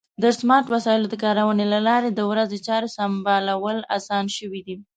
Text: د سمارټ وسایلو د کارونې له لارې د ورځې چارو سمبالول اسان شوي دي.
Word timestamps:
د 0.23 0.23
سمارټ 0.39 0.65
وسایلو 0.75 1.11
د 1.11 1.15
کارونې 1.23 1.65
له 1.73 1.79
لارې 1.87 2.09
د 2.13 2.19
ورځې 2.31 2.57
چارو 2.67 2.87
سمبالول 2.97 3.77
اسان 3.97 4.25
شوي 4.37 4.61
دي. 4.67 4.75